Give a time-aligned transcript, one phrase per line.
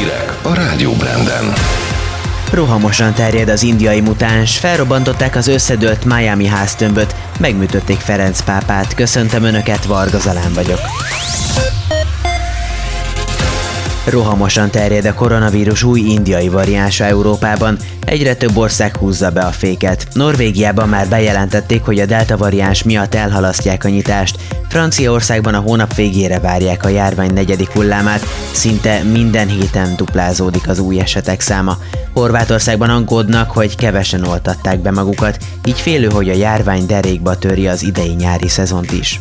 [0.00, 1.52] Hírek a Rádió Branden.
[2.52, 8.94] Rohamosan terjed az indiai mutáns, felrobbantották az összedőlt Miami háztömböt, megműtötték Ferenc pápát.
[8.94, 10.80] Köszöntöm Önöket, Varga Zalán vagyok.
[14.04, 20.06] Rohamosan terjed a koronavírus új indiai variánsa Európában, egyre több ország húzza be a féket.
[20.12, 26.38] Norvégiában már bejelentették, hogy a delta variáns miatt elhalasztják a nyitást, Franciaországban a hónap végére
[26.38, 31.78] várják a járvány negyedik hullámát, szinte minden héten duplázódik az új esetek száma.
[32.12, 37.82] Horvátországban aggódnak, hogy kevesen oltatták be magukat, így félő, hogy a járvány derékba töri az
[37.82, 39.20] idei nyári szezont is.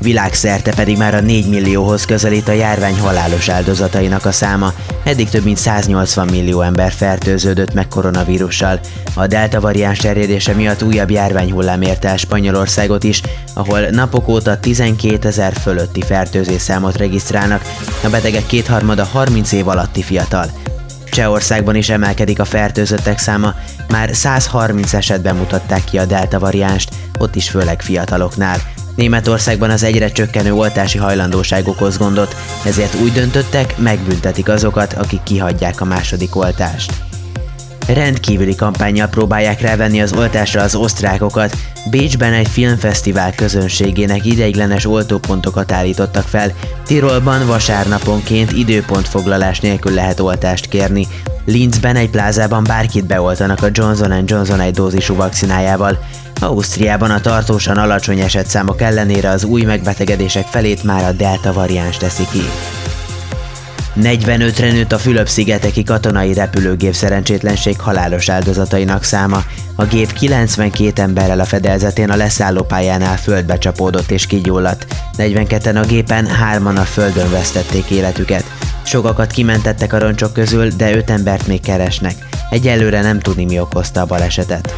[0.00, 4.72] Világszerte pedig már a 4 millióhoz közelít a járvány halálos áldozatainak a száma.
[5.04, 8.80] Eddig több mint 180 millió ember fertőződött meg koronavírussal.
[9.14, 13.22] A delta variáns terjedése miatt újabb járványhullám érte el Spanyolországot is,
[13.54, 17.62] ahol napok óta 12 ezer fölötti fertőzés számot regisztrálnak,
[18.04, 20.67] a betegek kétharmada 30 év alatti fiatal.
[21.10, 23.54] Csehországban is emelkedik a fertőzöttek száma,
[23.88, 28.58] már 130 esetben mutatták ki a delta variánst, ott is főleg fiataloknál.
[28.96, 35.80] Németországban az egyre csökkenő oltási hajlandóság okoz gondot, ezért úgy döntöttek, megbüntetik azokat, akik kihagyják
[35.80, 37.07] a második oltást.
[37.88, 41.56] Rendkívüli kampányjal próbálják rávenni az oltásra az osztrákokat.
[41.90, 46.52] Bécsben egy filmfesztivál közönségének ideiglenes oltópontokat állítottak fel.
[46.86, 51.06] Tirolban vasárnaponként időpontfoglalás nélkül lehet oltást kérni.
[51.44, 55.98] Linzben egy plázában bárkit beoltanak a Johnson Johnson egy dózisú vakcinájával.
[56.40, 62.24] Ausztriában a tartósan alacsony esetszámok ellenére az új megbetegedések felét már a delta variáns teszi
[62.32, 62.42] ki.
[64.02, 69.42] 45-re nőtt a Fülöp-szigeteki katonai repülőgép szerencsétlenség halálos áldozatainak száma.
[69.74, 74.86] A gép 92 emberrel a fedelzetén a leszállópályánál földbe csapódott és kigyulladt.
[75.16, 78.44] 42-en a gépen, hárman a földön vesztették életüket.
[78.82, 82.14] Sokakat kimentettek a roncsok közül, de öt embert még keresnek.
[82.50, 84.74] Egyelőre nem tudni mi okozta a balesetet.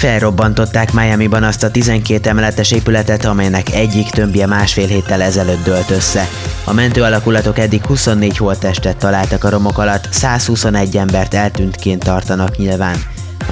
[0.00, 6.28] Felrobbantották Miami-ban azt a 12 emeletes épületet, amelynek egyik tömbje másfél héttel ezelőtt dőlt össze.
[6.64, 12.96] A mentő alakulatok eddig 24 holttestet találtak a romok alatt, 121 embert eltűntként tartanak nyilván.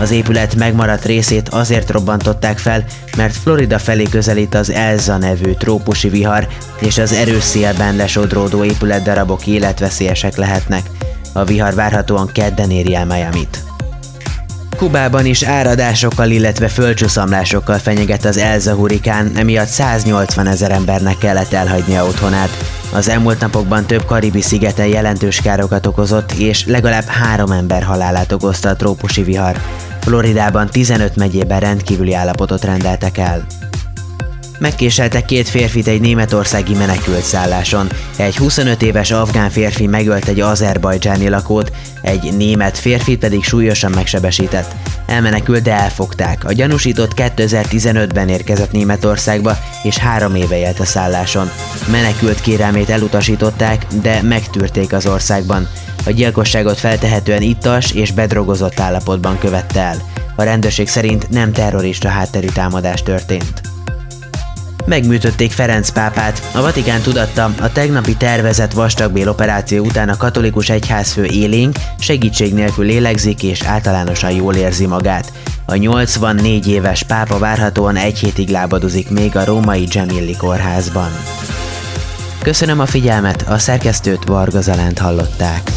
[0.01, 2.85] Az épület megmaradt részét azért robbantották fel,
[3.17, 6.49] mert Florida felé közelít az Elza nevű trópusi vihar,
[6.81, 10.83] és az erős szélben lesodródó épületdarabok életveszélyesek lehetnek.
[11.33, 13.68] A vihar várhatóan kedden éri el Miami-t.
[14.79, 22.07] Kubában is áradásokkal, illetve földcsúszamlásokkal fenyeget az Elza hurikán, emiatt 180 ezer embernek kellett elhagynia
[22.07, 22.51] otthonát.
[22.93, 28.69] Az elmúlt napokban több karibi szigeten jelentős károkat okozott, és legalább három ember halálát okozta
[28.69, 29.57] a trópusi vihar.
[30.01, 33.47] Floridában 15 megyében rendkívüli állapotot rendeltek el.
[34.59, 37.89] Megkéseltek két férfit egy németországi menekült szálláson.
[38.17, 44.75] Egy 25 éves afgán férfi megölt egy azerbajdzsáni lakót, egy német férfi pedig súlyosan megsebesített.
[45.07, 46.45] Elmenekült, de elfogták.
[46.45, 51.51] A gyanúsított 2015-ben érkezett Németországba, és három éve élt a szálláson.
[51.91, 55.69] Menekült kérelmét elutasították, de megtűrték az országban.
[56.07, 59.97] A gyilkosságot feltehetően ittas és bedrogozott állapotban követte el.
[60.37, 63.68] A rendőrség szerint nem terrorista hátterű támadás történt
[64.89, 66.43] megműtötték Ferenc pápát.
[66.53, 72.85] A Vatikán tudatta, a tegnapi tervezett vastagbél operáció után a katolikus egyházfő élénk, segítség nélkül
[72.85, 75.33] lélegzik és általánosan jól érzi magát.
[75.67, 81.11] A 84 éves pápa várhatóan egy hétig lábadozik még a római Gemilli kórházban.
[82.43, 85.71] Köszönöm a figyelmet, a szerkesztőt Varga Zalánt hallották.